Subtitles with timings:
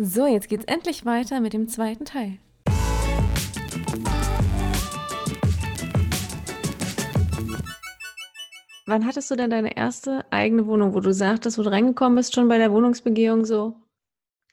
[0.00, 2.38] So, jetzt geht's endlich weiter mit dem zweiten Teil.
[8.86, 12.32] Wann hattest du denn deine erste eigene Wohnung, wo du sagtest, wo du reingekommen bist,
[12.32, 13.74] schon bei der Wohnungsbegehung so,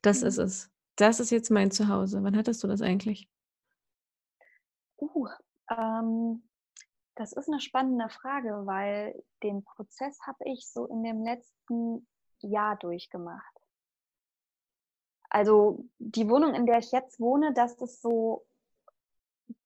[0.01, 0.71] das ist es.
[0.95, 2.23] Das ist jetzt mein Zuhause.
[2.23, 3.29] Wann hattest du das eigentlich?
[4.99, 5.27] Uh,
[5.69, 6.41] ähm,
[7.13, 12.07] das ist 'ne spannende Frage, weil den Prozess habe ich so in dem letzten
[12.39, 13.54] Jahr durchgemacht.
[15.35, 18.45] Also, die Wohnung, in der ich jetzt wohne, das ist so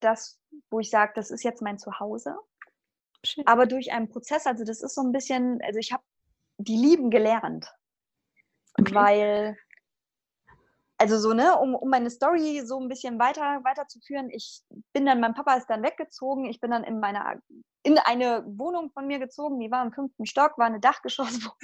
[0.03, 2.35] das, wo ich sage, das ist jetzt mein Zuhause.
[3.25, 3.45] Schön.
[3.47, 6.03] Aber durch einen Prozess also, das ist so 'n bisschen also, ich habe
[6.59, 7.73] die lieben gelernt.
[8.79, 8.93] Okay.
[8.95, 9.57] Weil
[11.01, 15.21] also, so, ne, um um meine Story so 'n bisschen weiter weiterzuführen, ich bin dann
[15.21, 16.43] mein Papa ist dann weggezogen.
[16.45, 17.37] Ich bin dann in meiner
[17.83, 20.25] in eine Wohnung von mir gezogen, die war im 5.
[20.25, 21.55] Stock, war 'ne Dachgeschosswohnung.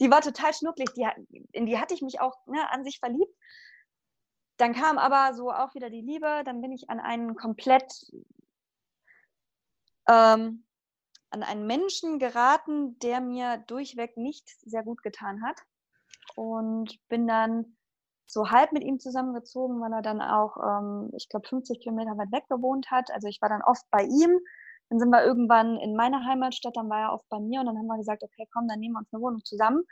[0.00, 1.06] Die war total schnucklig, die
[1.52, 3.34] in die hatte ich mich auch, ne, an sich verliebt.
[4.56, 7.92] Dann kam aber so auch wieder die Liebe, dann bin ich an einen komplett
[10.08, 10.64] ähm,
[11.30, 15.60] an einen Menschen geraten, der mir durchweg nicht sehr gut getan hat
[16.34, 17.76] und bin dann
[18.26, 22.32] so halb mit ihm zusammengezogen, weil er dann auch, ähm, ich glaube, 50 Kilometer weit
[22.32, 23.10] weg gewohnt hat.
[23.10, 24.38] Also, ich war dann oft bei ihm.
[24.90, 27.76] Dann sind wir irgendwann in meine Heimatstadt, dann war er oft bei mir und dann
[27.76, 29.84] haben wir gesagt: „Okay, komm, dann nehmen wir uns 'ne Wohnung zusammen.“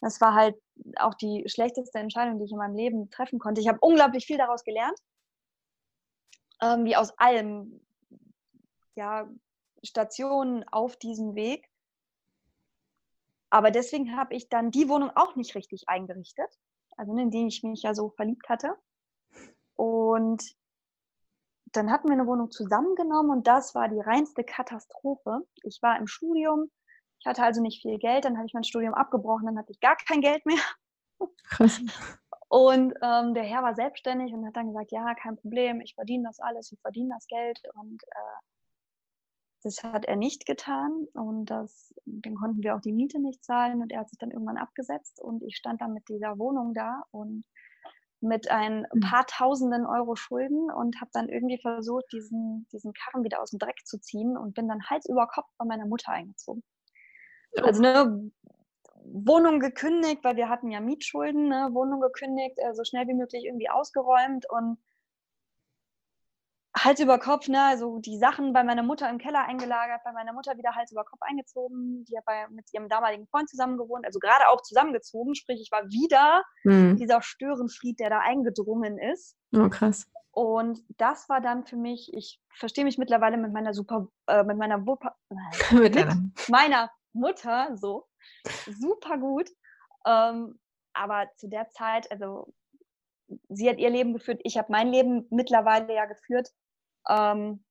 [0.00, 0.56] Das war halt
[0.98, 3.60] auch die schlechteste Entscheidung, die ich in meinem Leben treffen konnte.
[3.60, 4.98] Ich habe unglaublich viel daraus gelernt.
[6.62, 7.80] Ähm, wie aus allem.
[8.96, 9.28] Ja,
[9.82, 11.66] Stationen auf diesem Weg.
[13.52, 16.46] Aber deswegen habe ich dann die Wohnung auch nicht richtig eingerichtet,
[16.96, 18.74] also, ne, in die ich mich ja so verliebt hatte.
[19.76, 20.42] Und
[21.72, 25.46] dann hatten wir 'ne Wohnung zusammen genommen und das war die reinste Katastrophe.
[25.64, 26.70] Ich war im Studium,
[27.20, 29.80] ich hatte also nicht viel Geld, dann habe ich mein Studium abgebrochen, dann hatte ich
[29.80, 30.58] gar kein Geld mehr.
[31.50, 31.80] Krass.
[32.48, 36.24] Und, ähm, der Herr war selbstständig und hat dann gesagt: „Ja, kein Problem, ich verdiene
[36.28, 38.40] das alles, ich verdiene das Geld.“ Und, äh
[39.64, 43.82] das hat er nicht getan und das dann konnten wir auch die Miete nicht zahlen
[43.82, 47.02] und er hat sich dann irgendwann abgesetzt und ich stand dann mit dieser Wohnung da
[47.10, 47.44] und
[48.20, 49.00] mit ein Mhm.
[49.00, 53.86] paar Tausenden Euro Schulden und habe dann irgendwie versucht, diesen diesen Karren wieder aus'm Dreck
[53.86, 56.62] zu ziehen und bin dann Hals über Kopf bei meiner Mutter eingezogen.
[57.62, 58.30] Also, ne,
[59.04, 61.70] Wohnung gekündigt, weil wir hatten ja Mietschulden, ne?
[61.72, 64.78] Wohnung gekündigt, äh, so schnell wie möglich irgendwie ausgeräumt und
[66.76, 70.32] Hals über Kopf, ne, also, die Sachen bei meiner Mutter im Keller eingelagert, bei meiner
[70.32, 72.04] Mutter wieder Hals über Kopf eingezogen.
[72.04, 75.72] Die hat bei mit ihrem damaligen Freund zusammen gewohnt, also, grade auch zusammengezogen, sprich, ich
[75.72, 76.96] war wieder Mhm.
[76.96, 79.36] dieser Störenfried, der da eingedrungen ist.
[79.52, 80.06] Oh, krass.
[80.32, 84.58] Und das war dann für mich ich verstehe mich mittlerweile mit meiner super äh, mit
[84.58, 85.16] meiner Wupper
[85.72, 86.06] Mit mit
[86.48, 88.06] meiner Mutter so
[88.66, 89.50] super gut.
[90.06, 90.60] Ähm,
[90.92, 92.54] aber zu der Zeit also,
[93.48, 96.50] sie hat ihr Leben geführt, ich habe mein Leben mittlerweile ja geführt.
[97.08, 97.64] Ähm,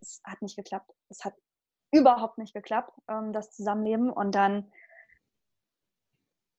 [0.00, 0.90] es hat nicht geklappt.
[1.08, 1.34] Es hat
[1.92, 4.70] überhaupt nicht geklappt, ähm, das Zusammenleben und dann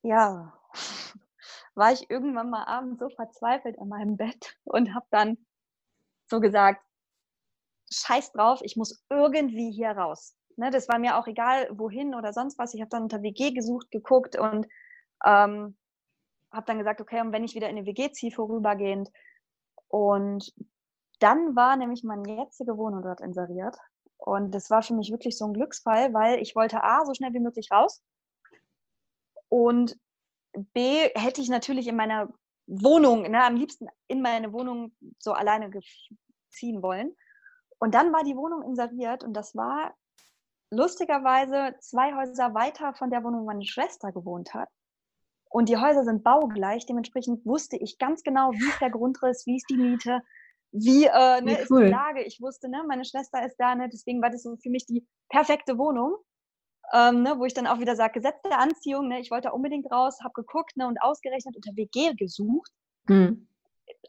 [0.04, 0.54] ja,
[1.76, 5.38] war ich irgendwann mal abends so verzweifelt an meinem Bett und habe dann
[6.30, 6.84] so gesagt:
[7.92, 12.34] „Scheiß drauf, ich muss irgendwie hier raus.“ Ne, das war mir auch egal, wohin oder
[12.34, 12.74] sonst was.
[12.74, 14.68] Ich habe dann unter WG gesucht, geguckt und,
[15.26, 15.78] ähm,
[16.52, 19.12] habe dann gesagt: „Okay, und wenn ich wieder in 'ne WG ziehe vorübergehend“
[19.90, 20.54] und
[21.24, 23.78] dann war nämlich meine jetzige Wohnung dort inseriert
[24.18, 27.34] und das war für mich wirklich so 'n Glücksfall, weil ich wollte A, so schnell
[27.34, 28.04] wie möglich raus
[29.50, 29.98] und
[30.74, 32.30] B, hätte ich natürlich in meiner
[32.68, 35.72] Wohnung, ne, am liebsten in meine Wohnung so alleine
[36.50, 37.16] ziehen wollen.
[37.80, 39.94] Und dann war die Wohnung inseriert und das war
[40.72, 44.70] lustigerweise 2 Häuser weiter von der Wohnung, wo meine Schwester gewohnt hat.
[45.50, 49.58] Und die Häuser sind baugleich, dementsprechend wusste ich ganz genau, wie ist der Grundriss, wie
[49.58, 50.22] ist die Miete,
[50.74, 52.04] wie, äh, Wie ne, ist die.
[52.04, 52.24] Lage.
[52.24, 55.08] Ich wusste, ne, meine Schwester ist da, ne, deswegen war das so für mich die
[55.30, 56.18] perfekte Wohnung,
[56.94, 59.20] ähm, ne, wo ich dann auch wieder sage, Gesetz der Anziehung, ne?
[59.22, 62.72] Ich wollte da unbedingt raus, habe geguckt, ne, und ausgerechnet unter WG gesucht.
[63.10, 63.46] Mhm.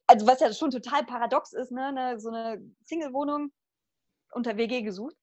[0.08, 3.52] Also, was ja schon total paradox ist, ne, 'ne so 'ne Single-Wohnung
[4.32, 5.16] unter WG gesucht.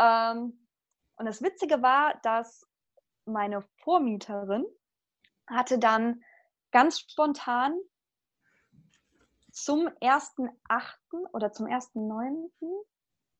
[0.00, 0.66] Ähm,
[1.16, 2.66] und das Witzige war, dass
[3.26, 4.66] meine Vormieterin
[5.48, 6.22] hatte dann
[6.72, 7.78] ganz spontan
[9.52, 11.26] zum 1.8.
[11.32, 12.84] oder zum 1.9.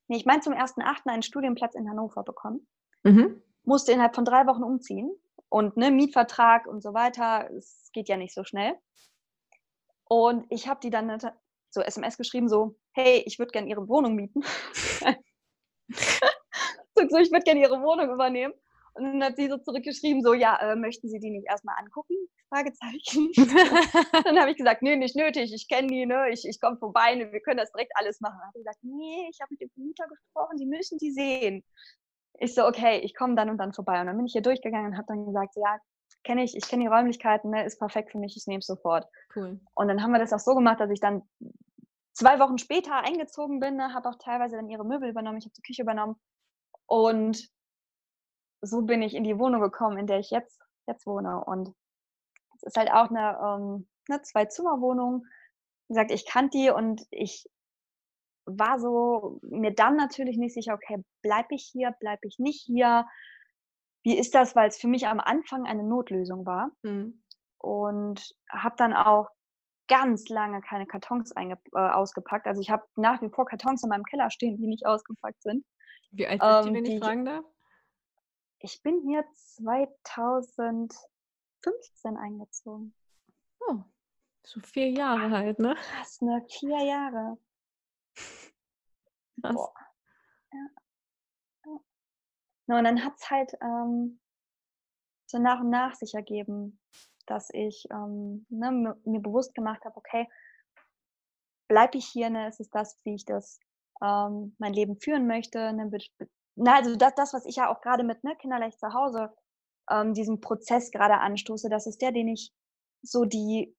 [0.09, 1.11] ne, ich meine zum 1.8.
[1.11, 2.67] einen Studienplatz in Hannover bekommen.
[3.05, 3.43] Mhm.
[3.65, 5.11] Musste innerhalb von 3 Wochen umziehen
[5.49, 8.75] und, ne, Mietvertrag und so weiter, es geht ja nicht so schnell.
[10.09, 11.19] Und ich habe die dann
[11.71, 14.43] so SMS geschrieben, so: „Hey, ich würde gern Ihre Wohnung mieten.“
[14.73, 15.07] So
[17.11, 18.55] so: „Ich würde gerne Ihre Wohnung übernehmen.“
[19.01, 22.15] Und dann hat sie so zurückgeschrieben, so, ja, äh, möchten Sie die nicht erstmal angucken?
[22.51, 23.31] Fragezeichen.
[24.25, 26.29] dann habe ich gesagt, nee, nicht nötig, ich kenne die, ne?
[26.31, 27.33] ich, ich komme vorbei, ne?
[27.33, 28.37] wir können das direkt alles machen.
[28.39, 31.65] Dann hat sie gesagt, nee, ich habe mit dem Vermieter gesprochen, die müssen die sehen.
[32.41, 33.99] Ich so, okay, ich komme dann und dann vorbei.
[34.03, 35.79] Und dann bin ich hier durchgegangen und habe dann gesagt, ja,
[36.23, 39.07] kenne ich, ich kenne die Räumlichkeiten, ne, ist perfekt für mich, ich nehme es sofort.
[39.35, 39.61] Cool.
[39.75, 41.23] Und dann haben wir das auch so gemacht, dass ich dann
[42.13, 45.55] zwei Wochen später eingezogen bin, ne, habe auch teilweise dann ihre Möbel übernommen, ich habe
[45.57, 46.17] die Küche übernommen
[46.85, 47.49] und
[48.63, 51.45] so bin ich in die Wohnung gekommen, in der ich jetzt, jetzt wohne.
[51.45, 51.75] Und
[52.57, 55.25] es ist halt auch eine, ähm, eine Zwei-Zimmer-Wohnung.
[55.89, 57.49] Wie gesagt, ich kannte die und ich
[58.45, 63.07] war so mir dann natürlich nicht sicher, okay, bleibe ich hier, bleibe ich nicht hier?
[64.03, 66.71] wie ist das, weil es für mich am Anfang eine Notlösung war.
[66.83, 67.23] Mhm.
[67.59, 69.29] Und habe dann auch
[69.89, 72.47] ganz lange keine Kartons äh, ausgepackt.
[72.47, 75.65] Also ich habe nach wie vor Kartons in meinem Keller stehen, die nicht ausgepackt sind.
[76.11, 77.45] Wie alt sind ähm, die, wenn ich fragen darf?
[78.61, 82.95] Ich bin hier 2015 eingezogen.
[83.61, 83.83] Oh,
[84.45, 85.75] so vier Jahre halt, ne?
[85.75, 86.45] Krass, ne?
[86.49, 87.39] Vier Jahre.
[89.43, 89.55] Krass.
[89.55, 89.73] Boah.
[92.71, 94.21] Ne, und dann hat es halt ähm,
[95.27, 96.79] so nach und nach sich ergeben,
[97.27, 100.29] dass ich ähm, ne, mir bewusst gemacht habe, okay,
[101.67, 103.59] bleibe ich hier, ne, ist es das, wie ich das
[104.01, 105.73] ähm, mein Leben führen möchte.
[105.73, 105.91] Ne,
[106.57, 109.33] na, also das, das, was ich ja auch gerade mit ne, Kinderleicht zu Hause,
[109.91, 112.53] ähm, diesen Prozess gerade anstoße, das ist der, den ich
[113.03, 113.75] so die,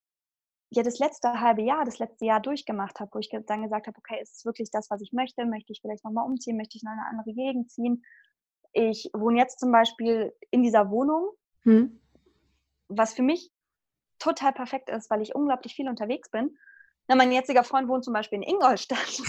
[0.70, 3.98] ja, das letzte halbe Jahr, das letzte Jahr durchgemacht habe, wo ich dann gesagt habe,
[3.98, 5.44] okay, ist es wirklich das, was ich möchte?
[5.44, 6.56] Möchte ich vielleicht nochmal umziehen?
[6.56, 8.02] Möchte ich in eine andere Gegend ziehen?
[8.72, 11.30] ich wohne jetzt zum Beispiel in dieser Wohnung,
[11.62, 12.00] hm.
[12.88, 13.50] was für mich
[14.18, 16.56] total perfekt ist, weil ich unglaublich viel unterwegs bin.
[17.08, 19.20] Na, mein jetziger Freund wohnt zum Beispiel in Ingolstadt.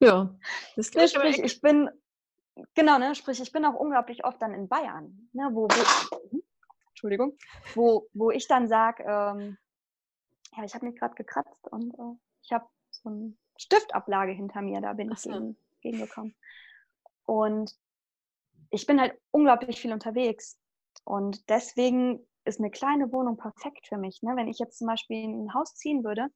[0.00, 0.36] Ja,
[0.76, 1.88] das ne, sprich, ich bin
[2.74, 6.40] genau, ne, sprich, ich bin auch unglaublich oft dann in Bayern, ne, wo, wo
[6.90, 7.36] Entschuldigung,
[7.74, 9.56] wo, wo ich dann sage, ähm,
[10.56, 14.80] ja, ich habe mich gerade gekratzt und äh, ich habe so eine Stiftablage hinter mir,
[14.80, 15.30] da bin ich so.
[15.30, 16.34] gegen, gegengekommen.
[17.24, 17.76] Und
[18.70, 20.58] ich bin halt unglaublich viel unterwegs.
[21.04, 24.22] Und deswegen ist eine kleine Wohnung perfekt für mich.
[24.22, 24.34] Ne?
[24.36, 26.28] Wenn ich jetzt zum Beispiel in ein Haus ziehen würde,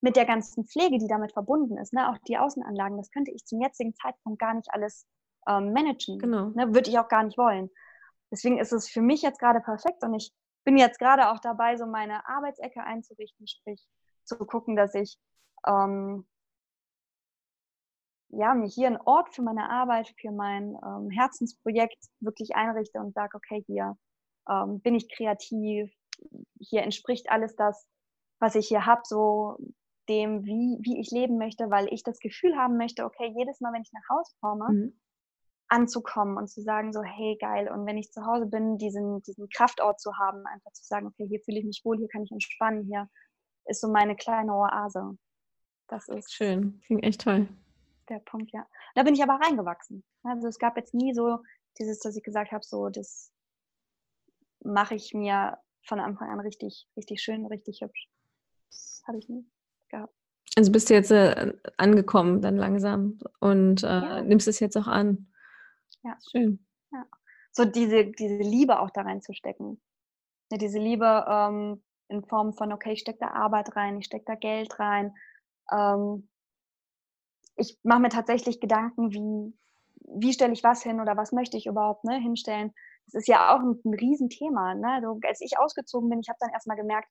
[0.00, 2.10] mit der ganzen Pflege, die damit verbunden ist, ne?
[2.10, 5.06] auch die Außenanlagen, das könnte ich zum jetzigen Zeitpunkt gar nicht alles
[5.46, 6.18] ähm, managen.
[6.18, 6.48] Genau.
[6.50, 6.74] Ne?
[6.74, 7.70] Würde ich auch gar nicht wollen.
[8.30, 10.32] Deswegen ist es für mich jetzt gerade perfekt und ich
[10.64, 13.86] bin jetzt gerade auch dabei, so meine Arbeitsecke einzurichten, sprich
[14.24, 15.16] zu gucken, dass ich
[15.66, 16.26] ähm,
[18.30, 23.14] ja, mir hier einen Ort für meine Arbeit, für mein ähm, Herzensprojekt wirklich einrichte und
[23.14, 23.96] sage, okay, hier
[24.48, 25.92] ähm, bin ich kreativ,
[26.58, 27.86] hier entspricht alles das,
[28.40, 29.56] was ich hier habe, so
[30.08, 33.72] dem, wie, wie ich leben möchte, weil ich das Gefühl haben möchte, okay, jedes Mal,
[33.72, 35.00] wenn ich nach Hause komme, mhm.
[35.68, 39.48] Anzukommen und zu sagen, so, hey, geil, und wenn ich zu Hause bin, diesen, diesen
[39.48, 42.30] Kraftort zu haben, einfach zu sagen, okay, hier fühle ich mich wohl, hier kann ich
[42.30, 43.08] entspannen, hier
[43.66, 45.18] ist so meine kleine Oase.
[45.88, 47.48] Das ist schön, klingt echt toll
[48.08, 48.66] der Punkt, ja.
[48.94, 50.04] Da bin ich aber reingewachsen.
[50.22, 51.38] Also es gab jetzt nie so
[51.78, 53.32] dieses, dass ich gesagt habe, so das
[54.64, 58.08] mache ich mir von Anfang an richtig, richtig schön, richtig hübsch.
[58.70, 59.46] Das habe ich nie
[59.88, 60.14] gehabt.
[60.56, 64.22] Also bist du jetzt äh, angekommen dann langsam und äh, ja.
[64.22, 65.30] nimmst es jetzt auch an.
[66.06, 66.16] Ja.
[66.30, 66.64] Schön.
[66.92, 67.04] Ja.
[67.50, 69.82] So diese, diese Liebe auch da reinzustecken.
[70.52, 74.24] Ja, diese Liebe ähm, in Form von, okay, ich stecke da Arbeit rein, ich stecke
[74.26, 75.12] da Geld rein.
[75.72, 76.28] Ähm,
[77.56, 79.58] ich mache mir tatsächlich Gedanken, wie,
[80.20, 82.72] wie stelle ich was hin oder was möchte ich überhaupt ne, hinstellen.
[83.06, 84.74] Das ist ja auch ein, ein Riesenthema.
[84.74, 84.88] Ne?
[84.92, 87.08] Also, als ich ausgezogen bin, ich habe dann erstmal gemerkt,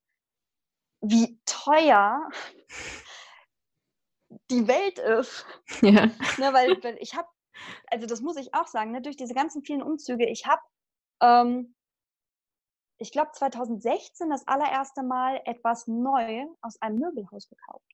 [1.02, 2.30] wie teuer
[4.52, 5.46] die Welt ist.
[5.82, 6.06] Ja.
[6.38, 7.28] Ne, weil, weil ich habe,
[7.88, 10.62] also das muss ich auch sagen, ne, durch diese ganzen vielen Umzüge, ich habe,
[11.22, 11.76] ähm,
[12.98, 17.86] ich glaube 2016 das allererste Mal etwas neu aus einem Möbelhaus gekauft.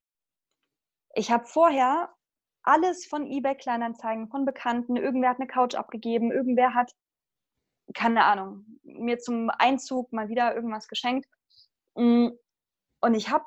[1.14, 2.14] Ich habe vorher
[2.62, 4.96] alles von eBay Kleinanzeigen, von Bekannten.
[4.96, 6.92] Irgendwer hat eine Couch abgegeben, irgendwer hat,
[7.94, 11.28] keine Ahnung, mir zum Einzug mal wieder irgendwas geschenkt.
[11.94, 12.28] Mm,
[13.00, 13.44] und ich habe,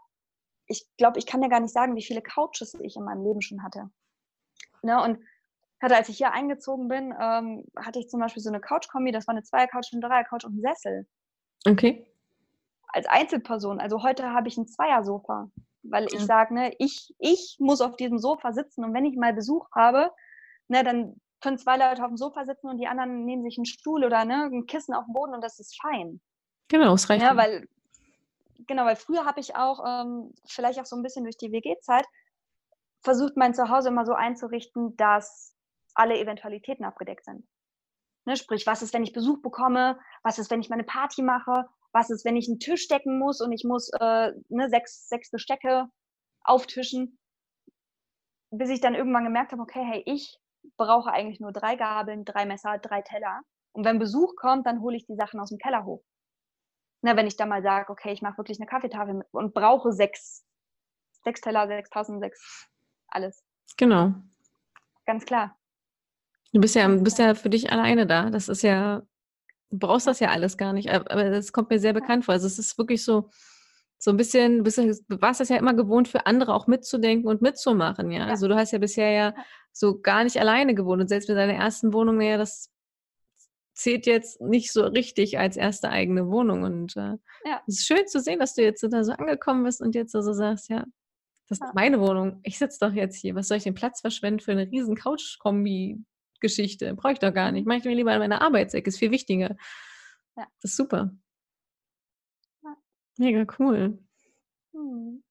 [0.68, 3.42] ich glaube, ich kann dir gar nicht sagen, wie viele Couches ich in meinem Leben
[3.42, 3.90] schon hatte.
[4.82, 5.02] Ne?
[5.02, 5.20] Und
[5.82, 9.27] hatte, als ich hier eingezogen bin, ähm, hatte ich zum Beispiel so eine Couch-Kombi, das
[9.27, 11.08] war eine Zweier-Couch, eine Dreier-Couch und ein Sessel.
[11.67, 12.05] Okay.
[12.88, 13.79] Als Einzelperson.
[13.79, 15.50] Also heute habe ich ein Zweiersofa
[15.89, 19.34] weil ich sage, ne, ich, ich muss auf diesem Sofa sitzen und wenn ich mal
[19.34, 20.12] Besuch habe,
[20.67, 23.65] ne, dann können zwei Leute auf dem Sofa sitzen und die anderen nehmen sich einen
[23.65, 26.22] Stuhl oder ne, ein Kissen auf dem Boden und das ist fein.
[26.70, 27.24] Genau, es reicht.
[27.24, 27.67] Ja, weil,
[28.67, 32.05] genau, weil früher habe ich auch, ähm, vielleicht auch so ein bisschen durch die WG-Zeit,
[33.01, 35.55] versucht, mein Zuhause immer so einzurichten, dass
[35.96, 37.48] alle Eventualitäten abgedeckt sind.
[38.25, 40.00] Ne, sprich, was ist, wenn ich Besuch bekomme?
[40.24, 41.68] Was ist, wenn ich meine Party mache?
[41.92, 45.30] Was ist, wenn ich einen Tisch decken muss und ich muss äh, ne, sechs, sechs
[45.30, 45.88] Bestecke
[46.44, 47.20] auftischen?
[48.52, 50.40] Bis ich dann irgendwann gemerkt habe, okay, hey, ich
[50.78, 53.42] brauche eigentlich nur drei Gabeln, drei Messer, drei Teller.
[53.74, 56.04] Und wenn Besuch kommt, dann hole ich die Sachen aus dem Keller hoch.
[57.02, 60.44] Na, wenn ich dann mal sage, okay, ich mache wirklich eine Kaffeetafel und brauche sechs,
[61.24, 62.68] sechs Teller, sechs Tassen, sechs,
[63.10, 63.44] alles.
[63.78, 64.14] Genau.
[65.06, 65.56] Ganz klar.
[66.56, 68.30] Du bist ja, bist ja für dich alleine da.
[68.30, 69.02] Das ist ja,
[69.72, 70.90] du brauchst das ja alles gar nicht.
[70.90, 72.34] Aber das kommt mir sehr bekannt vor.
[72.34, 73.30] Also es ist wirklich so,
[73.98, 78.10] so ein bisschen, du warst das ja immer gewohnt, für andere auch mitzudenken und mitzumachen,
[78.10, 78.28] ja.
[78.28, 79.36] Also du hast ja bisher ja
[79.74, 81.02] so gar nicht alleine gewohnt.
[81.02, 82.72] Und selbst mit deiner ersten Wohnung, naja, das
[83.74, 86.64] zählt jetzt nicht so richtig als erste eigene Wohnung.
[86.64, 87.62] Und äh, ja.
[87.68, 90.22] es ist schön zu sehen, dass du jetzt da so angekommen bist und jetzt so
[90.22, 90.86] sagst, ja,
[91.50, 91.72] das ist ja.
[91.76, 92.40] meine Wohnung.
[92.44, 93.36] Ich sitze doch jetzt hier.
[93.36, 96.06] Was soll ich den Platz verschwenden für eine riesen Couch-Kombi?
[96.46, 96.94] Geschichte.
[96.94, 97.66] Brauche ich doch gar nicht.
[97.66, 98.90] Mache ich mir lieber an meiner Arbeitsecke.
[98.90, 99.56] Ist viel wichtiger.
[100.38, 100.48] Ja.
[100.62, 101.12] Das ist super.
[102.64, 102.75] Ja.
[103.18, 103.98] Mega cool.
[104.74, 105.24] Hm.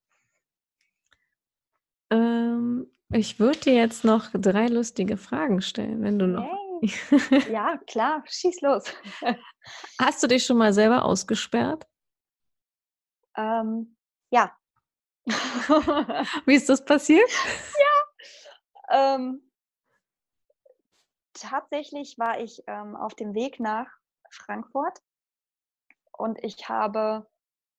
[2.10, 6.42] Ähm, ich würde dir jetzt noch drei lustige Fragen stellen, wenn du noch.
[6.42, 6.64] Hey.
[7.52, 8.84] ja, klar, schieß los.
[10.00, 11.86] Hast du dich schon mal selber ausgesperrt?
[13.36, 13.96] Ähm,
[14.30, 14.52] ja.
[16.46, 17.30] Wie ist das passiert?
[18.90, 19.14] Ja.
[19.14, 19.40] Ähm,
[21.34, 23.88] tatsächlich war ich ähm, auf dem Weg nach
[24.30, 25.00] Frankfurt
[26.12, 27.26] und ich habe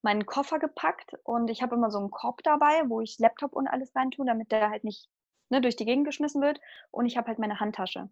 [0.02, 3.68] meinen Koffer gepackt und ich habe immer so einen Korb dabei, wo ich Laptop und
[3.68, 5.10] alles rein tue, damit der halt nicht
[5.50, 6.60] ne, durch die Gegend geschmissen wird.
[6.92, 8.10] Und ich habe halt meine Handtasche.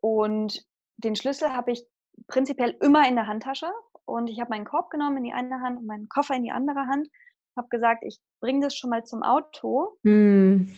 [0.00, 0.64] Und
[0.98, 1.84] den Schlüssel habe ich
[2.28, 3.70] prinzipiell immer in der Handtasche.
[4.04, 6.52] Und ich habe meinen Korb genommen in die eine Hand und meinen Koffer in die
[6.52, 7.08] andere Hand.
[7.56, 9.98] Habe gesagt, ich bringe das schon mal zum Auto.
[10.04, 10.72] Hm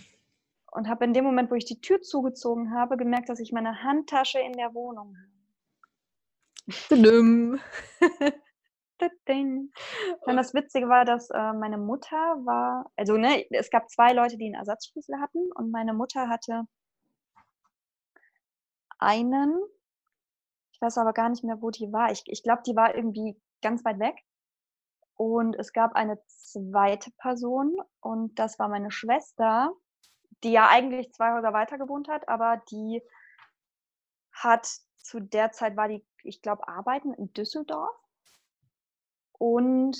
[0.72, 3.82] und habe in dem Moment, wo ich die Tür zugezogen habe, gemerkt, dass ich meine
[3.82, 5.38] Handtasche in der Wohnung habe.
[10.26, 14.36] Dann das Witzige war, dass äh, meine Mutter war, also ne, es gab zwei Leute,
[14.36, 16.64] die einen Ersatzschlüssel hatten und meine Mutter hatte
[18.98, 19.56] einen,
[20.72, 22.10] ich weiß aber gar nicht mehr, wo die war.
[22.10, 24.16] Ich, ich glaube, die war irgendwie ganz weit weg.
[25.14, 29.72] Und es gab eine zweite Person und das war meine Schwester,
[30.44, 33.02] die ja eigentlich zwei Häuser weiter gewohnt hat, aber die
[34.32, 34.66] hat
[34.96, 37.96] zu der Zeit war die, ich glaube, arbeiten in Düsseldorf.
[39.32, 39.96] Und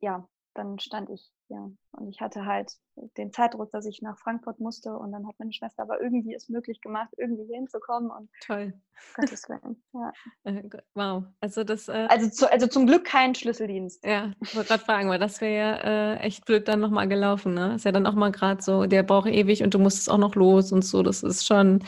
[0.00, 1.70] ja, dann stand ich ja.
[1.92, 2.72] Und ich hatte halt
[3.16, 6.48] den Zeitdruck, dass ich nach Frankfurt musste und dann hat meine Schwester aber irgendwie es
[6.48, 8.72] möglich gemacht, irgendwie hier hinzukommen und toll.
[9.14, 9.82] Gottes Willen.
[9.92, 10.12] Ja.
[10.44, 10.62] Äh,
[10.94, 11.24] wow.
[11.40, 14.04] Also das äh, also, zu, also zum Glück kein Schlüsseldienst.
[14.04, 17.54] Ja, ich wollte gerade fragen, weil das wäre ja äh, echt blöd dann nochmal gelaufen,
[17.54, 17.76] ne?
[17.76, 20.18] Ist ja dann auch mal gerade so, der braucht ewig und du musst es auch
[20.18, 21.02] noch los und so.
[21.02, 21.84] Das ist schon.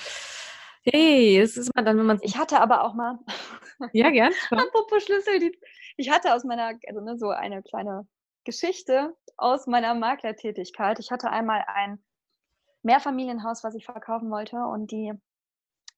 [0.85, 2.19] Hey, es ist mal dann, wenn man.
[2.21, 3.19] Ich hatte aber auch mal.
[3.93, 4.33] Ja, gern.
[4.51, 5.59] Apropos Schlüsseldienst.
[5.97, 8.07] Ich hatte aus meiner, also ne, so eine kleine
[8.45, 10.99] Geschichte aus meiner Maklertätigkeit.
[10.99, 12.03] Ich hatte einmal ein
[12.83, 15.13] Mehrfamilienhaus, was ich verkaufen wollte und die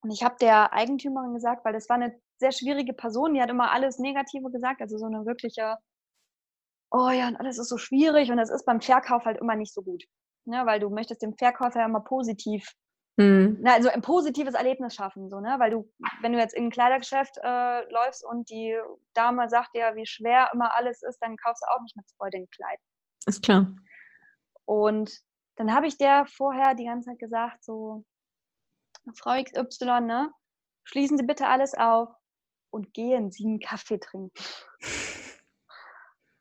[0.03, 3.51] und ich habe der Eigentümerin gesagt, weil das war eine sehr schwierige Person, die hat
[3.51, 5.79] immer alles Negative gesagt, also so eine wirkliche,
[6.93, 9.75] oh ja, und alles ist so schwierig und das ist beim Verkauf halt immer nicht
[9.75, 10.05] so gut,
[10.45, 12.77] ne, weil du möchtest dem Verkäufer ja immer positiv
[13.19, 13.59] Mhm.
[13.63, 15.55] Na, also ein positives Erlebnis schaffen, so, ne?
[15.59, 15.91] Weil du,
[16.21, 18.79] wenn du jetzt in ein Kleidergeschäft äh, läufst und die
[19.15, 22.39] Dame sagt dir, wie schwer immer alles ist, dann kaufst du auch nicht mit Freude
[22.39, 22.79] ein Kleid.
[23.27, 23.75] Ist klar.
[24.65, 25.23] Und
[25.57, 28.05] dann habe ich der vorher die ganze Zeit gesagt, so,
[29.15, 30.33] Frau XY, ne?
[30.85, 32.09] Schließen Sie bitte alles auf
[32.71, 34.33] und gehen Sie einen Kaffee trinken.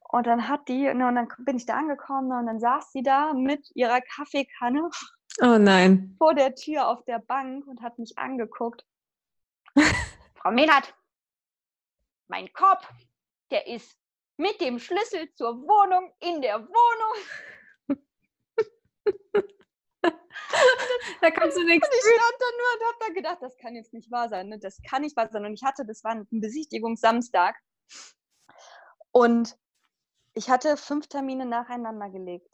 [0.07, 2.89] Und dann hat die, ne, und dann bin ich da angekommen ne, und dann saß
[2.93, 4.89] sie da mit ihrer Kaffeekanne
[5.41, 6.15] Oh nein.
[6.17, 8.85] Vor der Tür auf der Bank und hat mich angeguckt.
[10.35, 10.95] Frau Mehnert,
[12.27, 12.87] mein Korb,
[13.51, 13.97] der ist
[14.37, 17.97] mit dem Schlüssel zur Wohnung in der Wohnung.
[21.21, 21.87] da kannst du nichts.
[21.87, 24.49] Und ich stand da nur und hab da gedacht, das kann jetzt nicht wahr sein.
[24.49, 24.59] Ne?
[24.59, 25.45] Das kann nicht wahr sein.
[25.45, 27.55] Und ich hatte, das war ein Besichtigungssamstag.
[29.11, 29.57] Und
[30.33, 32.53] ich hatte fünf Termine nacheinander gelegt.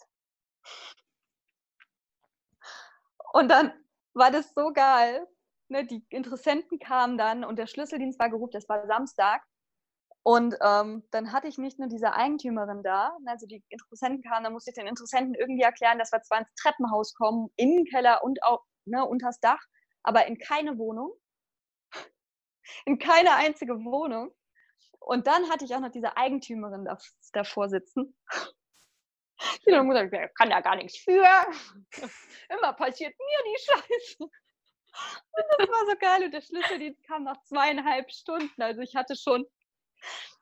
[3.34, 3.74] Und dann
[4.14, 5.28] war das so geil.
[5.70, 9.42] Ne, die Interessenten kamen dann und der Schlüsseldienst war gerufen, das war Samstag.
[10.24, 14.44] Und ähm, dann hatte ich nicht nur diese Eigentümerin da, ne, also die Interessenten kamen,
[14.44, 17.86] dann musste ich den Interessenten irgendwie erklären, dass wir zwar ins Treppenhaus kommen, in den
[17.86, 19.62] Keller und auch ne, unters Dach,
[20.04, 21.12] aber in keine Wohnung.
[22.86, 24.32] in keine einzige Wohnung.
[25.00, 26.88] Und dann hatte ich auch noch diese Eigentümerin
[27.34, 28.16] davor sitzen.
[29.66, 31.26] Die haben gesagt, der kann da gar nichts für.
[32.50, 34.24] Immer passiert mir die Scheiße.
[34.24, 36.26] Und das war so geil.
[36.26, 38.62] Und der Schlüsseldienst kam nach zweieinhalb Stunden.
[38.62, 39.46] Also ich hatte schon,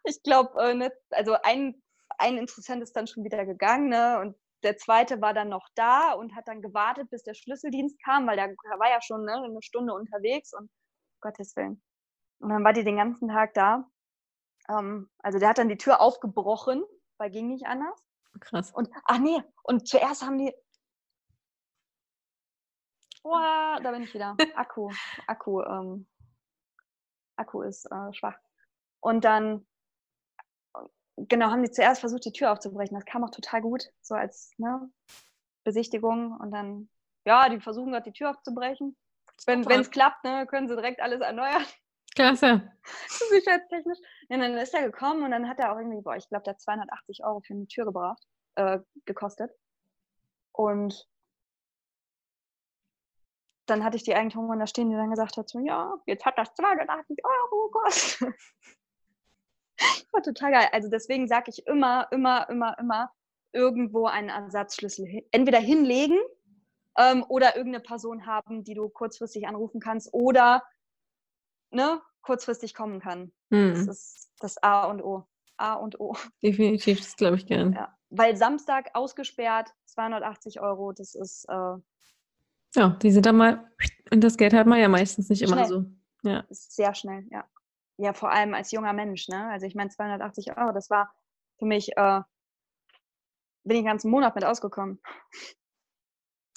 [0.10, 1.82] ich glaube, äh, ne, also ein,
[2.18, 4.20] ein Interessent ist dann schon wieder gegangen, ne?
[4.20, 8.28] Und der zweite war dann noch da und hat dann gewartet, bis der Schlüsseldienst kam,
[8.28, 10.70] weil der war ja schon ne, eine Stunde unterwegs und
[11.22, 11.82] Gottes Willen.
[12.40, 13.90] Und dann war die den ganzen Tag da.
[14.70, 16.84] Ähm, also der hat dann die Tür aufgebrochen,
[17.18, 18.04] weil ging nicht anders.
[18.40, 18.72] Krass.
[18.72, 20.54] Und ach nee, und zuerst haben die.
[23.24, 24.36] Oh, da bin ich wieder.
[24.56, 24.92] Akku,
[25.28, 26.08] Akku, ähm,
[27.36, 28.38] Akku ist äh, schwach.
[29.02, 29.66] Und dann
[31.28, 32.96] genau, haben die zuerst versucht, die Tür aufzubrechen.
[32.96, 34.90] Das kam auch total gut, so als ne,
[35.64, 36.38] Besichtigung.
[36.38, 36.90] Und dann,
[37.26, 38.96] ja, die versuchen gerade die Tür aufzubrechen.
[39.46, 41.64] Wenn es klappt, ne, können sie direkt alles erneuern.
[42.16, 42.72] Klasse.
[43.08, 44.00] Sicherheitstechnisch.
[44.30, 46.54] Ja, dann ist er gekommen und dann hat er auch irgendwie, boah, ich glaube, der
[46.54, 48.22] hat 280 Euro für eine Tür gebracht,
[48.56, 49.52] äh, gekostet.
[50.52, 51.08] Und
[53.68, 56.38] dann hatte ich die Eigentümerin da stehen, die dann gesagt hat, so, ja, jetzt hat
[56.38, 58.34] das 280 Euro gekostet.
[60.12, 60.68] war total geil.
[60.72, 63.12] Also deswegen sage ich immer, immer, immer, immer
[63.52, 66.18] irgendwo einen Ersatzschlüssel hin, entweder hinlegen
[66.98, 70.64] ähm, oder irgendeine Person haben, die du kurzfristig anrufen kannst oder
[71.72, 73.32] ne, kurzfristig kommen kann.
[73.52, 73.74] Hm.
[73.74, 75.26] Das ist das A und O.
[75.58, 76.16] A und O.
[76.44, 77.74] Definitiv, das glaube ich gern.
[77.74, 81.46] Ja, weil Samstag ausgesperrt, 280 Euro, das ist.
[81.50, 81.76] Äh,
[82.76, 83.72] ja, die sind dann mal.
[84.12, 85.52] Und das Geld hat man ja meistens nicht schnell.
[85.52, 85.86] immer so.
[86.24, 86.46] Ja.
[86.50, 87.46] Sehr schnell, ja
[88.00, 89.50] ja, vor allem als junger Mensch, ne?
[89.50, 91.14] Also ich meine 280 Euro, das war
[91.58, 92.22] für mich, äh,
[93.66, 95.02] bin ich den ganzen Monat mit ausgekommen.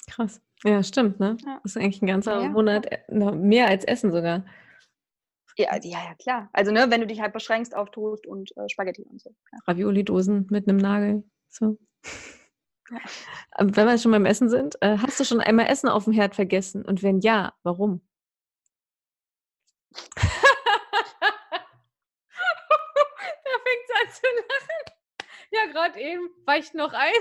[0.07, 0.41] Krass.
[0.63, 1.35] Ja, stimmt, ne?
[1.45, 1.59] Ja.
[1.63, 3.29] Das ist eigentlich ein ganzer ja, Monat, ja.
[3.29, 4.45] Äh, mehr als Essen sogar.
[5.57, 6.49] Ja, ja, ja, klar.
[6.53, 9.35] Also, ne, wenn du dich halt beschränkst auf Toast und äh, Spaghetti und so.
[9.67, 11.23] Ravioli-Dosen mit einem Nagel.
[11.49, 11.77] So.
[13.57, 16.35] Wenn wir schon beim Essen sind, äh, hast du schon einmal Essen auf dem Herd
[16.35, 16.83] vergessen?
[16.83, 18.01] Und wenn ja, warum?
[24.12, 24.97] zu lachen.
[25.51, 27.13] Ja, gerade eben weicht noch ein.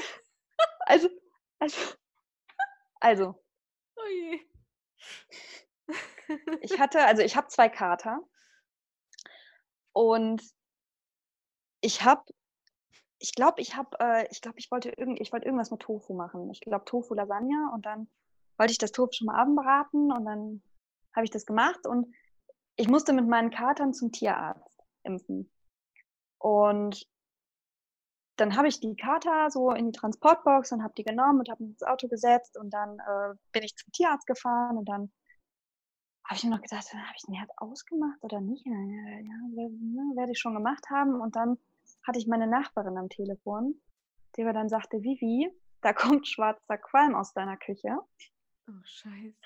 [0.87, 1.11] Also,
[1.59, 1.77] also,
[2.99, 3.45] also.
[3.97, 4.41] Oh je.
[6.63, 8.21] Ich hatte, also ich habe zwei Kater
[9.93, 10.43] und
[11.83, 12.23] ich habe,
[13.19, 16.15] ich glaube, ich habe, äh, ich glaube, ich wollte irgend, ich wollte irgendwas mit Tofu
[16.15, 16.51] machen.
[16.51, 18.09] Ich glaube Tofu Lasagne und dann
[18.57, 20.63] wollte ich das Tofu schon mal abendbraten und dann
[21.15, 22.15] habe ich das gemacht und
[22.77, 25.53] ich musste mit meinen Katern zum Tierarzt impfen.
[26.43, 27.07] Und
[28.37, 31.63] dann habe ich die Kater so in die Transportbox und habe die genommen und habe
[31.63, 35.13] mich ins Auto gesetzt und dann äh, bin ich zum Tierarzt gefahren und dann
[36.25, 38.65] habe ich mir noch gedacht, habe ich den Herd ausgemacht oder nicht?
[38.67, 41.21] Ja, ja, ne, werde ich schon gemacht haben.
[41.21, 41.59] Und dann
[42.07, 43.81] hatte ich meine Nachbarin am Telefon,
[44.37, 45.51] die mir dann sagte, Vivi,
[45.83, 47.99] da kommt schwarzer Qualm aus deiner Küche.
[48.69, 49.37] Oh, scheiße.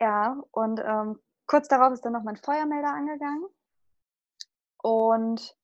[0.00, 3.46] Ja, und ähm, kurz darauf ist dann noch mein Feuermelder angegangen.
[4.82, 5.56] Und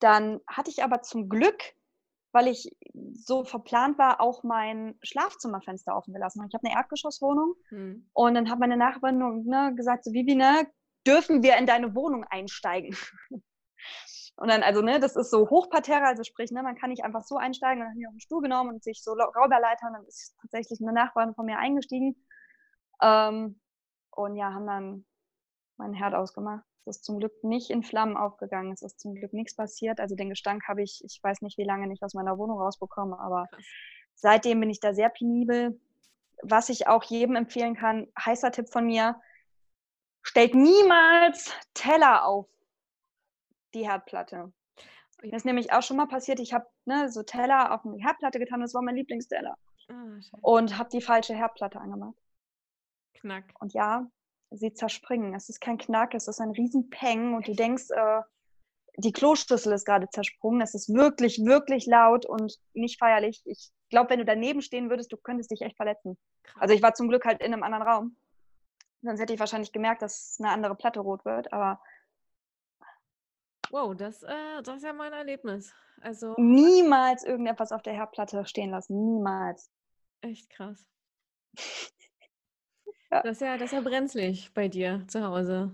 [0.00, 1.62] dann hatte ich aber zum Glück,
[2.32, 2.76] weil ich
[3.12, 6.44] so verplant war, auch mein Schlafzimmerfenster offen gelassen.
[6.48, 8.08] Ich habe eine Erdgeschosswohnung hm.
[8.12, 10.66] und dann hat meine Nachbarin ne, gesagt, so Vivi, ne,
[11.06, 12.96] dürfen wir in deine Wohnung einsteigen?
[14.40, 17.24] Und dann, also, ne, das ist so Hochparterre, also sprich, ne, man kann nicht einfach
[17.24, 17.80] so einsteigen.
[17.80, 20.92] dann haben die auf den Stuhl genommen und sich so Rauberleitern, dann ist tatsächlich eine
[20.92, 22.14] Nachbarin von mir eingestiegen.
[23.02, 23.60] Ähm,
[24.12, 25.06] und ja, haben dann
[25.76, 26.64] meinen Herd ausgemacht.
[26.88, 28.72] Ist zum Glück nicht in Flammen aufgegangen.
[28.72, 30.00] Es ist zum Glück nichts passiert.
[30.00, 33.14] Also den Gestank habe ich, ich weiß nicht wie lange, nicht aus meiner Wohnung rausbekommen,
[33.14, 33.46] aber
[34.14, 35.80] seitdem bin ich da sehr penibel.
[36.42, 39.20] Was ich auch jedem empfehlen kann, heißer Tipp von mir,
[40.22, 42.46] stellt niemals Teller auf
[43.74, 44.52] die Herdplatte.
[45.22, 46.38] Das ist nämlich auch schon mal passiert.
[46.38, 48.60] Ich habe ne, so Teller auf die Herdplatte getan.
[48.60, 49.56] Das war mein Lieblingsteller.
[49.90, 52.14] Oh, und habe die falsche Herdplatte angemacht.
[53.14, 53.52] Knack.
[53.58, 54.06] Und ja,
[54.50, 55.34] sie zerspringen.
[55.34, 58.20] Es ist kein Knack, es ist ein Riesenpeng und du denkst, äh,
[58.96, 60.60] die Kloschüssel ist gerade zersprungen.
[60.60, 63.42] Es ist wirklich, wirklich laut und nicht feierlich.
[63.44, 66.18] Ich glaube, wenn du daneben stehen würdest, du könntest dich echt verletzen.
[66.56, 68.16] Also ich war zum Glück halt in einem anderen Raum.
[69.02, 71.80] Sonst hätte ich wahrscheinlich gemerkt, dass eine andere Platte rot wird, aber.
[73.70, 75.72] Wow, das, äh, das ist ja mein Erlebnis.
[76.00, 76.34] Also.
[76.36, 79.04] Niemals irgendetwas auf der Herdplatte stehen lassen.
[79.04, 79.70] Niemals.
[80.22, 80.84] Echt krass.
[83.10, 83.22] Ja.
[83.22, 85.70] Das, ist ja, das ist ja brenzlig bei dir zu Hause.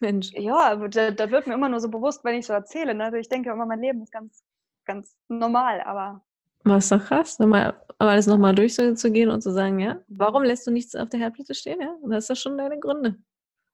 [0.00, 0.32] Mensch.
[0.32, 2.94] Ja, da, da wird mir immer nur so bewusst, wenn ich so erzähle.
[2.94, 3.04] Ne?
[3.04, 4.42] Also ich denke immer, mein Leben ist ganz,
[4.84, 6.24] ganz normal, aber.
[6.64, 10.94] Was doch krass, nochmal, alles nochmal durchzugehen und zu sagen, ja, warum lässt du nichts
[10.94, 11.80] auf der Herdplatte stehen?
[11.80, 13.16] Ja, und das ist ja schon deine Gründe.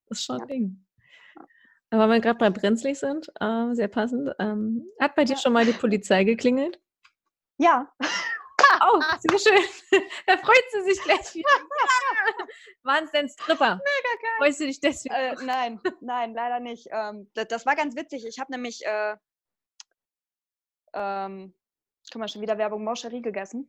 [0.07, 0.87] Das ist schon ein Ding.
[1.91, 5.53] Aber wenn wir gerade bei brenzlig sind, äh, sehr passend, ähm, hat bei dir schon
[5.53, 6.79] mal die Polizei geklingelt?
[7.59, 7.91] Ja.
[8.81, 9.63] Oh, sehr schön.
[10.27, 11.49] da freut sie sich gleich wieder.
[12.89, 13.75] Waren es denn Stripper?
[13.75, 14.39] Mega geil.
[14.39, 15.15] Freust du dich deswegen?
[15.15, 16.89] Äh, nein, nein, leider nicht.
[16.91, 18.27] Ähm, das, das, war ganz witzig.
[18.27, 19.15] Ich habe nämlich, äh,
[20.95, 21.53] ähm,
[22.11, 23.69] guck mal, schon wieder Werbung Moscherie gegessen.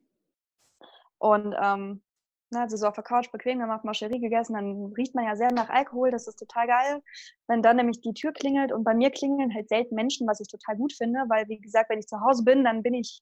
[1.17, 2.01] Und ähm,
[2.49, 5.51] na, also so auf der Couch bequem gemacht, Moscherie gegessen, dann riecht man ja sehr
[5.51, 7.03] nach Alkohol, das ist total geil.
[7.47, 10.47] Wenn dann nämlich die Tür klingelt und bei mir klingeln halt selten Menschen, was ich
[10.47, 13.21] total gut finde, weil wie gesagt, wenn ich zu Hause bin, dann bin ich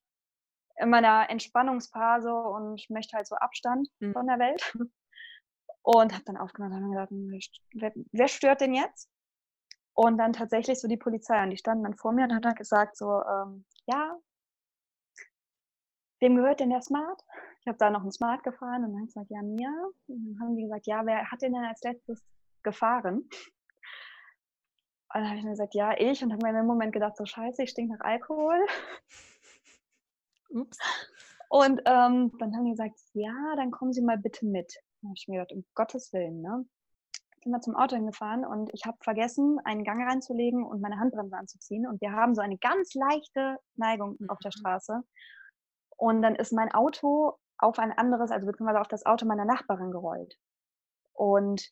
[0.76, 4.14] in meiner Entspannungsphase und möchte halt so Abstand mhm.
[4.14, 4.62] von der Welt.
[5.90, 7.10] Und habe dann aufgemacht und gedacht,
[7.72, 9.10] wer, wer, stört denn jetzt?
[9.94, 12.56] Und dann tatsächlich so die Polizei und die standen dann vor mir und hat dann
[12.56, 14.20] gesagt so, ähm, ja,
[16.20, 17.24] wem gehört denn der Smart?
[17.62, 19.72] Ich habe da noch einen Smart gefahren und dann habe ich gesagt, ja, mir.
[20.08, 22.22] Und dann haben die gesagt, ja, wer hat den denn als letztes
[22.64, 23.20] gefahren?
[23.20, 23.30] Und
[25.14, 26.22] dann habe ich dann gesagt, ja, ich.
[26.22, 28.60] Und habe mir in dem Moment gedacht, so scheiße, ich stink nach Alkohol.
[30.50, 30.80] Ups.
[31.48, 34.74] Und ähm, dann haben die gesagt, ja, dann kommen Sie mal bitte mit.
[35.04, 36.66] Habe ich mir gedacht, um Gottes Willen, ne?
[37.44, 41.38] Sind wir zum Auto hingefahren und ich habe vergessen, einen Gang reinzulegen und meine Handbremse
[41.38, 41.88] anzuziehen.
[41.88, 44.60] Und wir haben so eine ganz leichte Neigung auf der mhm.
[44.60, 45.04] Straße.
[45.98, 49.92] Und dann ist mein Auto auf ein anderes, also beziehungsweise auf das Auto meiner Nachbarin
[49.92, 50.38] gerollt.
[51.14, 51.72] Und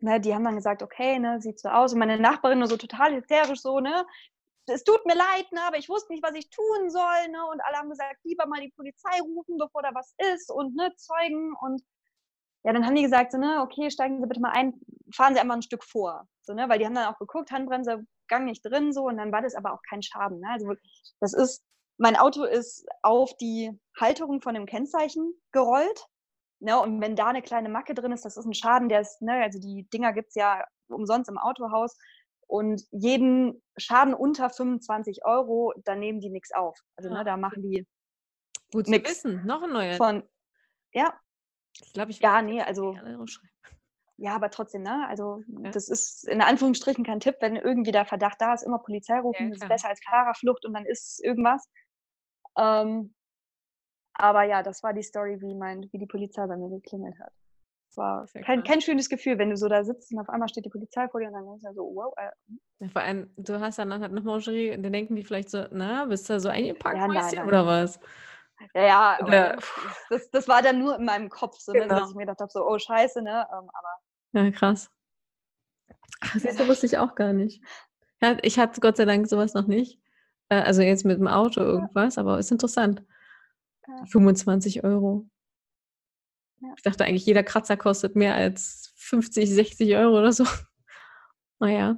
[0.00, 1.92] ne, die haben dann gesagt, okay, ne, sieht so aus.
[1.92, 4.06] Und meine Nachbarin nur so total hysterisch so, ne,
[4.68, 7.60] es tut mir leid, ne, aber ich wusste nicht, was ich tun soll, ne, und
[7.62, 11.54] alle haben gesagt, lieber mal die Polizei rufen, bevor da was ist und, ne, Zeugen
[11.60, 11.82] und
[12.64, 14.74] ja, dann haben die gesagt, so, ne, okay, steigen Sie bitte mal ein,
[15.14, 18.04] fahren Sie einmal ein Stück vor, so, ne, weil die haben dann auch geguckt, Handbremse,
[18.28, 20.74] Gang nicht drin, so, und dann war das aber auch kein Schaden, ne, also
[21.20, 21.64] das ist
[21.98, 26.06] mein Auto ist auf die Halterung von dem Kennzeichen gerollt.
[26.60, 29.22] Ne, und wenn da eine kleine Macke drin ist, das ist ein Schaden, der ist,
[29.22, 31.96] ne, also die Dinger gibt es ja umsonst im Autohaus.
[32.48, 36.80] Und jeden Schaden unter 25 Euro, da nehmen die nichts auf.
[36.96, 37.86] Also ne, ah, da machen die
[38.72, 39.94] Gut zu wissen, noch ein neuer.
[39.94, 40.22] Von,
[40.92, 41.14] ja.
[41.80, 42.96] Ich glaube, ich Ja, nee, also.
[44.20, 45.06] Ja, aber trotzdem, ne?
[45.08, 45.70] Also, ja.
[45.70, 49.44] das ist in Anführungsstrichen kein Tipp, wenn irgendwie der Verdacht da ist, immer Polizei rufen,
[49.44, 51.68] ja, das ist besser als Fahrerflucht und dann ist irgendwas.
[52.56, 53.14] Ähm,
[54.14, 57.32] aber ja, das war die Story, wie, mein, wie die Polizei bei mir geklingelt hat.
[57.98, 60.70] War kein, kein schönes Gefühl, wenn du so da sitzt und auf einmal steht die
[60.70, 62.14] Polizei vor dir und dann ist ja so, wow.
[62.16, 62.30] Äh.
[62.46, 62.60] Hm.
[62.78, 66.04] Ja, vor allem, du hast dann halt eine Mangerie, dann denken die vielleicht so, na,
[66.04, 67.46] bist du so eingepackt ja, nein, nein.
[67.46, 67.98] oder was?
[68.74, 69.56] Ja, ja, oder,
[70.10, 71.98] das, das war dann nur in meinem Kopf, so, ne, genau.
[71.98, 73.46] dass ich mir gedacht habe, so, oh scheiße, ne?
[73.52, 74.90] Ähm, aber ja, krass.
[76.20, 77.62] Ach, das wusste ich auch gar nicht.
[78.20, 80.00] Ja, ich hatte Gott sei Dank sowas noch nicht.
[80.48, 83.02] Äh, also jetzt mit dem Auto irgendwas, aber ist interessant.
[83.86, 84.04] Ja.
[84.06, 85.28] 25 Euro.
[86.60, 86.72] Ja.
[86.76, 90.44] Ich dachte eigentlich, jeder Kratzer kostet mehr als 50, 60 Euro oder so.
[91.60, 91.96] Naja.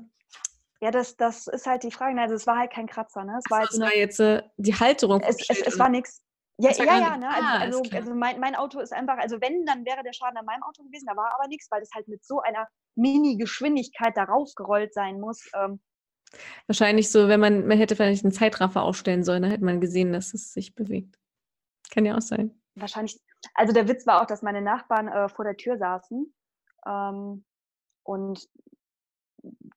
[0.81, 2.19] Ja, das, das ist halt die Frage.
[2.19, 3.39] Also es war halt kein Kratzer, ne?
[3.45, 5.21] Es war, halt so, war jetzt äh, die Halterung.
[5.21, 6.23] Es, es, es war nichts.
[6.57, 7.29] Ja, ja, ja, ne?
[7.29, 10.37] Also, ah, also, also mein, mein, Auto ist einfach, also wenn, dann wäre der Schaden
[10.37, 14.17] an meinem Auto gewesen, da war aber nichts, weil das halt mit so einer Mini-Geschwindigkeit
[14.17, 15.49] darauf gerollt sein muss.
[15.55, 15.81] Ähm,
[16.67, 20.13] Wahrscheinlich so, wenn man, man hätte vielleicht einen Zeitraffer aufstellen sollen, dann hätte man gesehen,
[20.13, 21.19] dass es sich bewegt.
[21.91, 22.60] Kann ja auch sein.
[22.81, 23.21] Wahrscheinlich.
[23.55, 26.35] Also der Witz war auch, dass meine Nachbarn äh, vor der Tür saßen
[26.87, 27.45] ähm,
[28.03, 28.49] und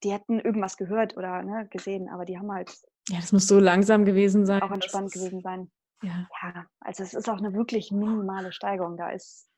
[0.04, 2.76] die hätten irgendwas gehört oder ne, gesehen, aber die haben halt.
[3.10, 4.62] Ja, das muss so langsam gewesen sein.
[4.62, 5.72] Auch entspannt gewesen sein.
[6.02, 6.28] Ja.
[6.42, 8.98] ja, also es ist auch eine wirklich minimale Steigerung.
[8.98, 9.50] Da ist.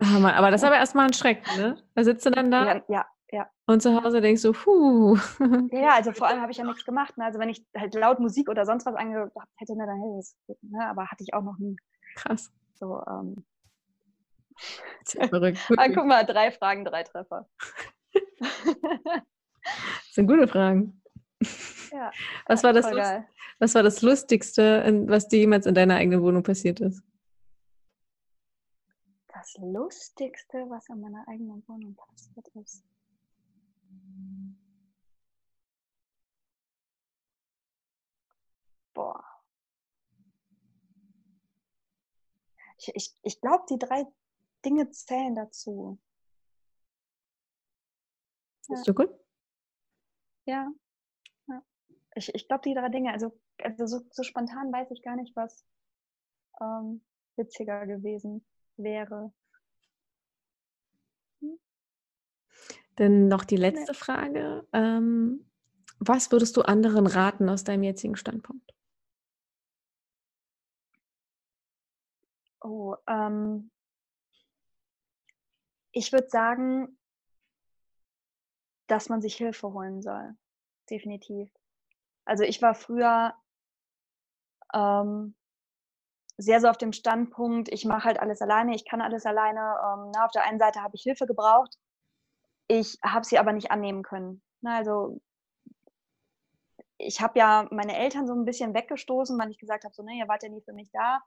[0.00, 1.76] Ah, Mann, aber das ist aber erstmal ein Schreck, ne?
[1.94, 2.66] Da sitzt du dann da.
[2.66, 3.50] Ja, ja, ja.
[3.66, 5.16] Und zu Hause denkst du, puh.
[5.70, 7.16] Ja, also vor allem habe ich ja nichts gemacht.
[7.16, 7.24] Ne?
[7.24, 10.36] Also wenn ich halt laut Musik oder sonst was angehabt hätte, ne, dann hätte es,
[10.62, 10.88] ne?
[10.88, 11.76] aber hatte ich auch noch nie.
[12.14, 12.52] Krass.
[12.74, 13.44] So, ähm.
[15.04, 15.58] verrückt.
[15.76, 17.48] ah, guck mal, drei Fragen, drei Treffer.
[18.12, 19.22] das
[20.12, 21.00] sind gute Fragen.
[21.92, 22.10] Ja,
[22.46, 22.86] was, war das
[23.58, 27.02] was war das Lustigste, was dir jemals in deiner eigenen Wohnung passiert ist?
[29.28, 32.84] Das Lustigste, was in meiner eigenen Wohnung passiert ist.
[38.94, 39.33] Boah.
[42.86, 44.06] Ich, ich, ich glaube, die drei
[44.64, 45.98] Dinge zählen dazu.
[48.68, 48.92] Ist ja.
[48.92, 49.10] du gut?
[50.46, 50.70] Ja.
[51.48, 51.62] ja.
[52.14, 55.34] Ich, ich glaube, die drei Dinge, also, also so, so, spontan weiß ich gar nicht,
[55.36, 55.64] was
[56.60, 57.02] ähm,
[57.36, 58.44] witziger gewesen
[58.76, 59.32] wäre.
[62.96, 63.98] Dann noch die letzte nee.
[63.98, 64.66] Frage.
[64.72, 65.50] Ähm,
[65.98, 68.72] was würdest du anderen raten aus deinem jetzigen Standpunkt?
[72.64, 73.70] Oh, ähm,
[75.92, 76.98] ich würde sagen,
[78.86, 80.34] dass man sich Hilfe holen soll.
[80.88, 81.50] Definitiv.
[82.24, 83.34] Also ich war früher
[84.72, 85.34] ähm,
[86.38, 89.60] sehr so auf dem Standpunkt, ich mache halt alles alleine, ich kann alles alleine.
[89.60, 91.76] Ähm, na, auf der einen Seite habe ich Hilfe gebraucht,
[92.68, 94.42] ich habe sie aber nicht annehmen können.
[94.62, 95.20] Na, also
[96.98, 100.14] ich habe ja meine Eltern so ein bisschen weggestoßen, weil ich gesagt habe, so, ne,
[100.14, 101.20] ihr wart ja nie für mich da.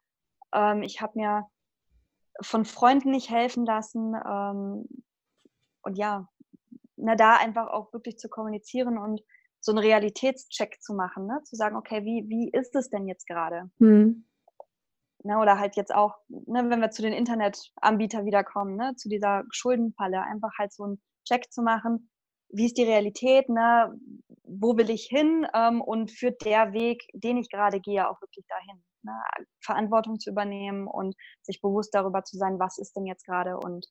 [0.54, 1.48] Ähm, ich habe mir
[2.42, 4.14] von Freunden nicht helfen lassen.
[4.14, 4.88] Ähm,
[5.82, 6.28] und ja,
[6.96, 9.22] na, da einfach auch wirklich zu kommunizieren und
[9.60, 11.42] so einen Realitätscheck zu machen, ne?
[11.44, 13.70] zu sagen, okay, wie, wie ist es denn jetzt gerade?
[13.80, 14.26] Mhm.
[15.24, 19.44] Ne, oder halt jetzt auch, ne, wenn wir zu den Internetanbietern wiederkommen, ne, zu dieser
[19.50, 22.10] Schuldenfalle, einfach halt so einen Check zu machen,
[22.50, 24.00] wie ist die Realität, ne,
[24.44, 28.46] wo will ich hin ähm, und führt der Weg, den ich gerade gehe, auch wirklich
[28.48, 28.84] dahin.
[29.08, 29.22] Ne?
[29.62, 33.88] Verantwortung zu übernehmen und sich bewusst darüber zu sein, was ist denn jetzt gerade und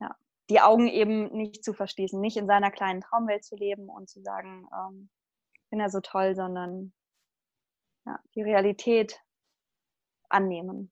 [0.00, 0.16] ja,
[0.50, 4.20] die Augen eben nicht zu verschließen, nicht in seiner kleinen Traumwelt zu leben und zu
[4.20, 5.08] sagen, ähm,
[5.54, 6.92] ich bin ja so toll, sondern
[8.04, 9.20] ja, die Realität
[10.28, 10.90] annehmen.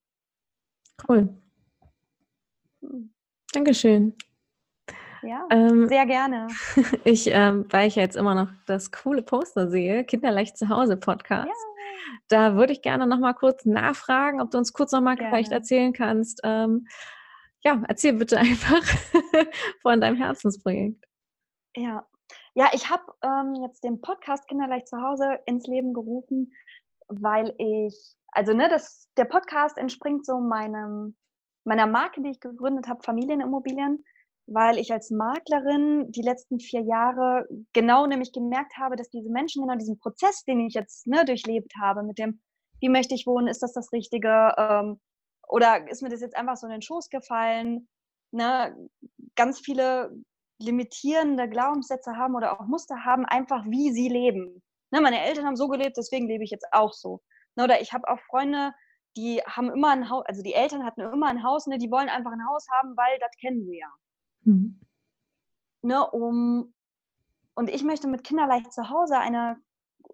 [1.08, 1.28] Cool.
[2.82, 3.12] Hm.
[3.52, 4.16] Dankeschön.
[5.22, 6.48] Ja, ähm, sehr gerne.
[7.04, 11.48] Ich, ähm, weil ich jetzt immer noch das coole Poster sehe, Kinderleicht zu Hause Podcast.
[11.48, 11.71] Ja.
[12.28, 15.30] Da würde ich gerne noch mal kurz nachfragen, ob du uns kurz noch mal gerne.
[15.30, 16.40] vielleicht erzählen kannst.
[16.44, 16.86] Ähm,
[17.62, 18.82] ja, erzähl bitte einfach
[19.82, 21.04] von deinem Herzensprojekt.
[21.76, 22.06] Ja,
[22.54, 26.52] ja, ich habe ähm, jetzt den Podcast Kinderleicht zu Hause ins Leben gerufen,
[27.08, 31.16] weil ich, also ne, das, der Podcast entspringt so meinem,
[31.64, 34.04] meiner Marke, die ich gegründet habe, Familienimmobilien
[34.52, 39.62] weil ich als Maklerin die letzten vier Jahre genau nämlich gemerkt habe, dass diese Menschen
[39.62, 42.40] genau diesen Prozess, den ich jetzt ne, durchlebt habe, mit dem,
[42.80, 45.00] wie möchte ich wohnen, ist das das Richtige ähm,
[45.48, 47.88] oder ist mir das jetzt einfach so in den Schoß gefallen,
[48.32, 48.76] ne,
[49.36, 50.10] ganz viele
[50.58, 54.62] limitierende Glaubenssätze haben oder auch Muster haben, einfach wie sie leben.
[54.90, 57.20] Ne, meine Eltern haben so gelebt, deswegen lebe ich jetzt auch so.
[57.56, 58.72] Ne, oder ich habe auch Freunde,
[59.16, 62.08] die haben immer ein Haus, also die Eltern hatten immer ein Haus, ne, die wollen
[62.08, 63.92] einfach ein Haus haben, weil das kennen sie ja.
[64.44, 64.80] Mhm.
[65.82, 66.72] Ne, um,
[67.54, 69.56] und ich möchte mit Kinderleicht zu Hause eine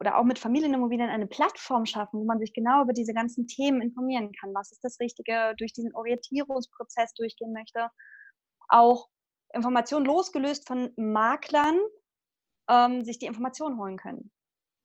[0.01, 3.81] oder auch mit Familienimmobilien eine Plattform schaffen, wo man sich genau über diese ganzen Themen
[3.81, 4.55] informieren kann.
[4.55, 7.89] Was ist das Richtige, durch diesen Orientierungsprozess durchgehen möchte.
[8.69, 9.09] Auch
[9.53, 11.79] Informationen losgelöst von Maklern,
[12.69, 14.31] ähm, sich die Informationen holen können.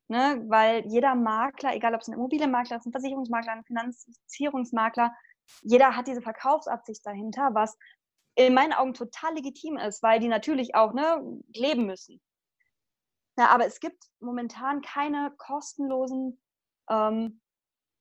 [0.08, 0.43] Ne?
[0.47, 5.13] Weil jeder Makler, egal ob es ein Immobilienmakler ist, ein Versicherungsmakler, ein Finanzierungsmakler,
[5.62, 7.77] jeder hat diese Verkaufsabsicht dahinter, was
[8.36, 11.22] in meinen Augen total legitim ist, weil die natürlich auch ne,
[11.54, 12.22] leben müssen.
[13.38, 16.39] Ja, aber es gibt momentan keine kostenlosen
[16.89, 17.41] ähm,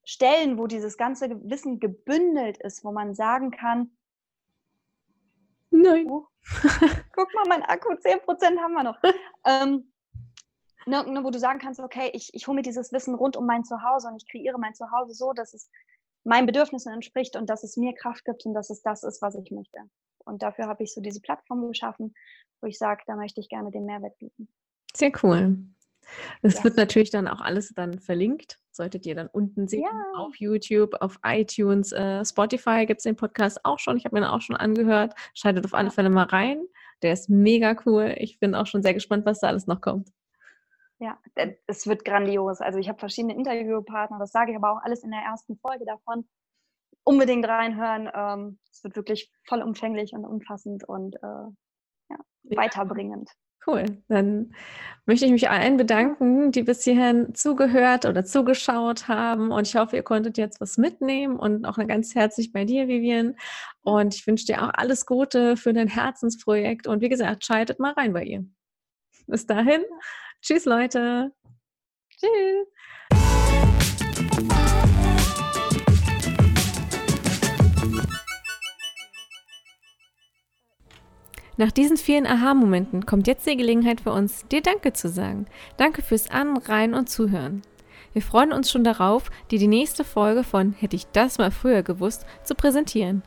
[0.04, 3.96] Stellen, wo dieses ganze Wissen gebündelt ist, wo man sagen kann,
[5.72, 6.06] Nein.
[6.08, 6.26] Oh,
[7.12, 8.98] guck mal, mein Akku, 10% haben wir noch.
[9.46, 9.90] ähm,
[10.86, 13.46] ne, ne, wo du sagen kannst, okay, ich, ich hole mir dieses Wissen rund um
[13.46, 15.70] mein Zuhause und ich kreiere mein Zuhause so, dass es
[16.24, 19.34] meinen Bedürfnissen entspricht und dass es mir Kraft gibt und dass es das ist, was
[19.34, 19.78] ich möchte.
[20.24, 22.14] Und dafür habe ich so diese Plattform geschaffen,
[22.60, 24.48] wo ich sage, da möchte ich gerne den Mehrwert bieten.
[24.94, 25.58] Sehr cool.
[26.42, 26.64] Das ja.
[26.64, 28.58] wird natürlich dann auch alles dann verlinkt.
[28.70, 30.18] Solltet ihr dann unten sehen ja.
[30.18, 33.96] auf YouTube, auf iTunes, äh, Spotify gibt es den Podcast auch schon.
[33.96, 35.14] Ich habe mir den auch schon angehört.
[35.34, 36.62] Schaltet auf alle Fälle mal rein.
[37.02, 38.14] Der ist mega cool.
[38.18, 40.10] Ich bin auch schon sehr gespannt, was da alles noch kommt.
[40.98, 41.18] Ja,
[41.66, 42.60] es wird grandios.
[42.60, 45.84] Also ich habe verschiedene Interviewpartner, das sage ich aber auch alles in der ersten Folge
[45.84, 46.24] davon
[47.04, 48.10] unbedingt reinhören.
[48.14, 51.46] Ähm, es wird wirklich vollumfänglich und umfassend und äh,
[52.10, 53.30] ja, weiterbringend.
[53.64, 53.84] Cool.
[54.08, 54.54] Dann
[55.06, 59.52] möchte ich mich allen bedanken, die bis hierhin zugehört oder zugeschaut haben.
[59.52, 63.36] Und ich hoffe, ihr konntet jetzt was mitnehmen und auch ganz herzlich bei dir, Vivian.
[63.82, 66.88] Und ich wünsche dir auch alles Gute für dein Herzensprojekt.
[66.88, 68.44] Und wie gesagt, schaltet mal rein bei ihr.
[69.28, 69.82] Bis dahin.
[70.40, 71.32] Tschüss, Leute.
[72.18, 73.91] Tschüss.
[81.58, 85.46] Nach diesen vielen Aha-Momenten kommt jetzt die Gelegenheit für uns, dir Danke zu sagen.
[85.76, 87.62] Danke fürs Anreihen und Zuhören.
[88.14, 91.82] Wir freuen uns schon darauf, dir die nächste Folge von Hätte ich das mal früher
[91.82, 93.22] gewusst zu präsentieren.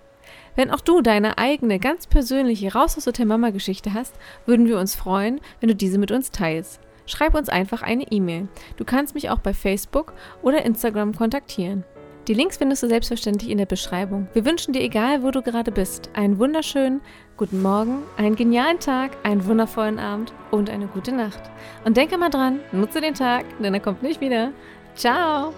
[0.56, 4.96] Wenn auch du deine eigene, ganz persönliche Raus aus der Mama-Geschichte hast, würden wir uns
[4.96, 6.80] freuen, wenn du diese mit uns teilst.
[7.06, 8.48] Schreib uns einfach eine E-Mail.
[8.78, 11.84] Du kannst mich auch bei Facebook oder Instagram kontaktieren.
[12.28, 14.28] Die Links findest du selbstverständlich in der Beschreibung.
[14.34, 17.02] Wir wünschen dir, egal wo du gerade bist, einen wunderschönen
[17.38, 21.42] guten Morgen, einen genialen Tag, einen wundervollen Abend und eine gute Nacht.
[21.84, 24.52] Und denke mal dran, nutze den Tag, denn er kommt nicht wieder.
[24.96, 25.54] Ciao!